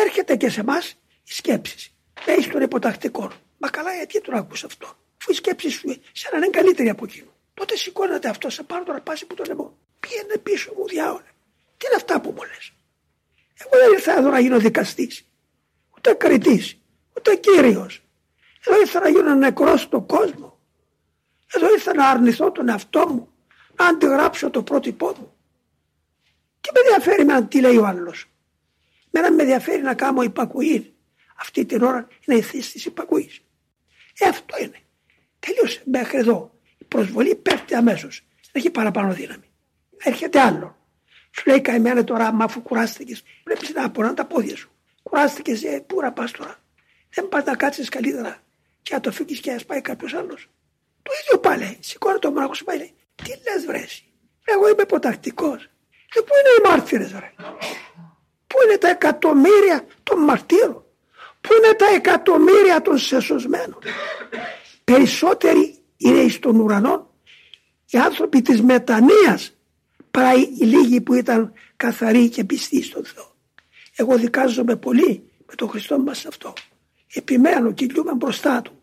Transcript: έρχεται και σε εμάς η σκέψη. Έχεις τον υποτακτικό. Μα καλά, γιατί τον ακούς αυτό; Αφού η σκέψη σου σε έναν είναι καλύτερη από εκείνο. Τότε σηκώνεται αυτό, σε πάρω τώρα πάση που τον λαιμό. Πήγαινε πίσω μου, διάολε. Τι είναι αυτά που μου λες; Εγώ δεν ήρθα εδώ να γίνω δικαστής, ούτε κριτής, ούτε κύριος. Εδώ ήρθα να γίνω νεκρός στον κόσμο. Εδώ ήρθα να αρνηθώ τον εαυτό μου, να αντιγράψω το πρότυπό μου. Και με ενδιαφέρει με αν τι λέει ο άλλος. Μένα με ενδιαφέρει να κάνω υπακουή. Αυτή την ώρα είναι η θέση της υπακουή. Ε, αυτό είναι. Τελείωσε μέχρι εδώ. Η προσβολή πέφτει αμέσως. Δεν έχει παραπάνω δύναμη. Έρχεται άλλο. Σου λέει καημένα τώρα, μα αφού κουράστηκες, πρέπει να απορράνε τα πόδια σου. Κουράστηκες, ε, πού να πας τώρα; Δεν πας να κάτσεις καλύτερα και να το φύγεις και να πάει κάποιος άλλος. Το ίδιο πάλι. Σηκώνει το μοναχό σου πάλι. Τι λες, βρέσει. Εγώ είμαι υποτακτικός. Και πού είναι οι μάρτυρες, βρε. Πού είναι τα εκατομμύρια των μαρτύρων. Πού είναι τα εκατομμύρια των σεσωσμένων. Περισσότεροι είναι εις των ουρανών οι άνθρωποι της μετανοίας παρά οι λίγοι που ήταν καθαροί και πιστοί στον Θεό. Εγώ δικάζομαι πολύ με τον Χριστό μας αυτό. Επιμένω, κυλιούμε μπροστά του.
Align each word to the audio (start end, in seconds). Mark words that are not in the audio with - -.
έρχεται 0.00 0.36
και 0.36 0.48
σε 0.48 0.60
εμάς 0.60 0.90
η 1.24 1.32
σκέψη. 1.32 1.92
Έχεις 2.26 2.48
τον 2.48 2.62
υποτακτικό. 2.62 3.30
Μα 3.58 3.68
καλά, 3.68 3.94
γιατί 3.94 4.20
τον 4.20 4.34
ακούς 4.34 4.64
αυτό; 4.64 4.86
Αφού 5.20 5.32
η 5.32 5.34
σκέψη 5.34 5.70
σου 5.70 5.88
σε 6.12 6.28
έναν 6.30 6.42
είναι 6.42 6.58
καλύτερη 6.58 6.88
από 6.88 7.04
εκείνο. 7.04 7.32
Τότε 7.54 7.76
σηκώνεται 7.76 8.28
αυτό, 8.28 8.50
σε 8.50 8.62
πάρω 8.62 8.84
τώρα 8.84 9.00
πάση 9.00 9.26
που 9.26 9.34
τον 9.34 9.46
λαιμό. 9.46 9.76
Πήγαινε 10.00 10.36
πίσω 10.42 10.72
μου, 10.76 10.86
διάολε. 10.88 11.30
Τι 11.76 11.86
είναι 11.86 11.96
αυτά 11.96 12.20
που 12.20 12.30
μου 12.30 12.42
λες; 12.42 12.72
Εγώ 13.54 13.84
δεν 13.84 13.92
ήρθα 13.92 14.18
εδώ 14.18 14.30
να 14.30 14.40
γίνω 14.40 14.58
δικαστής, 14.58 15.24
ούτε 15.96 16.14
κριτής, 16.14 16.78
ούτε 17.16 17.36
κύριος. 17.36 18.02
Εδώ 18.66 18.80
ήρθα 18.80 19.00
να 19.00 19.08
γίνω 19.08 19.34
νεκρός 19.34 19.80
στον 19.80 20.06
κόσμο. 20.06 20.58
Εδώ 21.54 21.72
ήρθα 21.72 21.94
να 21.94 22.08
αρνηθώ 22.08 22.52
τον 22.52 22.68
εαυτό 22.68 23.08
μου, 23.08 23.32
να 23.76 23.86
αντιγράψω 23.86 24.50
το 24.50 24.62
πρότυπό 24.62 25.06
μου. 25.06 25.34
Και 26.60 26.70
με 26.74 26.80
ενδιαφέρει 26.80 27.24
με 27.24 27.32
αν 27.32 27.48
τι 27.48 27.60
λέει 27.60 27.76
ο 27.76 27.86
άλλος. 27.86 28.28
Μένα 29.16 29.32
με 29.32 29.42
ενδιαφέρει 29.42 29.82
να 29.82 29.94
κάνω 29.94 30.22
υπακουή. 30.22 30.94
Αυτή 31.36 31.64
την 31.64 31.82
ώρα 31.82 32.08
είναι 32.24 32.38
η 32.38 32.42
θέση 32.42 32.72
της 32.72 32.84
υπακουή. 32.84 33.30
Ε, 34.18 34.28
αυτό 34.28 34.56
είναι. 34.62 34.78
Τελείωσε 35.38 35.82
μέχρι 35.84 36.18
εδώ. 36.18 36.58
Η 36.78 36.84
προσβολή 36.84 37.34
πέφτει 37.34 37.74
αμέσως. 37.74 38.26
Δεν 38.40 38.62
έχει 38.62 38.70
παραπάνω 38.70 39.12
δύναμη. 39.12 39.44
Έρχεται 39.98 40.40
άλλο. 40.40 40.76
Σου 41.30 41.42
λέει 41.46 41.60
καημένα 41.60 42.04
τώρα, 42.04 42.32
μα 42.32 42.44
αφού 42.44 42.62
κουράστηκες, 42.62 43.22
πρέπει 43.42 43.66
να 43.74 43.84
απορράνε 43.84 44.14
τα 44.14 44.24
πόδια 44.24 44.56
σου. 44.56 44.70
Κουράστηκες, 45.02 45.64
ε, 45.64 45.84
πού 45.86 46.00
να 46.00 46.12
πας 46.12 46.30
τώρα; 46.30 46.56
Δεν 47.14 47.28
πας 47.28 47.44
να 47.44 47.56
κάτσεις 47.56 47.88
καλύτερα 47.88 48.42
και 48.82 48.94
να 48.94 49.00
το 49.00 49.12
φύγεις 49.12 49.40
και 49.40 49.52
να 49.52 49.60
πάει 49.66 49.80
κάποιος 49.80 50.14
άλλος. 50.14 50.48
Το 51.02 51.10
ίδιο 51.22 51.38
πάλι. 51.38 51.78
Σηκώνει 51.80 52.18
το 52.18 52.30
μοναχό 52.30 52.54
σου 52.54 52.64
πάλι. 52.64 52.94
Τι 53.14 53.28
λες, 53.28 53.66
βρέσει. 53.66 54.04
Εγώ 54.44 54.68
είμαι 54.68 54.82
υποτακτικός. 54.82 55.68
Και 56.08 56.20
πού 56.20 56.32
είναι 56.40 56.68
οι 56.68 56.70
μάρτυρες, 56.70 57.12
βρε. 57.12 57.32
Πού 58.74 58.80
είναι 58.80 58.94
τα 58.94 59.06
εκατομμύρια 59.06 59.86
των 60.02 60.18
μαρτύρων. 60.18 60.84
Πού 61.40 61.50
είναι 61.54 61.74
τα 61.74 61.86
εκατομμύρια 61.86 62.82
των 62.82 62.98
σεσωσμένων. 62.98 63.78
Περισσότεροι 64.84 65.78
είναι 65.96 66.18
εις 66.18 66.38
των 66.38 66.60
ουρανών 66.60 67.06
οι 67.90 67.98
άνθρωποι 67.98 68.42
της 68.42 68.62
μετανοίας 68.62 69.52
παρά 70.10 70.34
οι 70.34 70.64
λίγοι 70.64 71.00
που 71.00 71.14
ήταν 71.14 71.52
καθαροί 71.76 72.28
και 72.28 72.44
πιστοί 72.44 72.82
στον 72.82 73.04
Θεό. 73.04 73.34
Εγώ 73.96 74.16
δικάζομαι 74.16 74.76
πολύ 74.76 75.30
με 75.46 75.54
τον 75.54 75.68
Χριστό 75.68 75.98
μας 75.98 76.26
αυτό. 76.26 76.52
Επιμένω, 77.14 77.72
κυλιούμε 77.72 78.14
μπροστά 78.14 78.62
του. 78.62 78.82